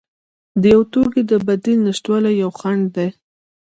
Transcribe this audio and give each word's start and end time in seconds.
د 0.61 0.63
یو 0.73 0.81
توکي 0.93 1.21
د 1.31 1.33
بدیل 1.47 1.79
نشتوالی 1.87 2.31
یو 2.43 2.49
خنډ 2.59 2.83
دی. 2.95 3.09